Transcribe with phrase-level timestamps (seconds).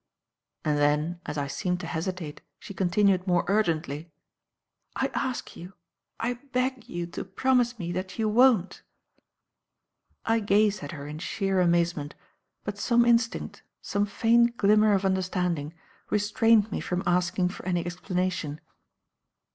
[0.65, 4.11] And then, as I seemed to hesitate, she continued more urgently;
[4.95, 5.73] "I ask you
[6.19, 8.81] I beg you to promise me that you won't."
[10.25, 12.15] I gazed at her in sheer amazement;
[12.63, 15.71] but some instinct, some faint glimmer of understanding,
[16.09, 18.59] restrained me from asking for any explanation.